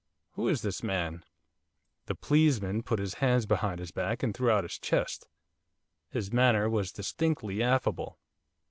[0.31, 1.23] 'Who is this man?'
[2.07, 5.27] The 'pleesman' put his hands behind his back, and threw out his chest.
[6.09, 8.17] His manner was distinctly affable.